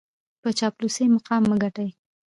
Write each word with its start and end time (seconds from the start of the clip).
په 0.41 0.49
چاپلوسۍ 0.57 1.05
مقام 1.15 1.43
مه 1.49 1.55
ګټئ. 1.63 1.89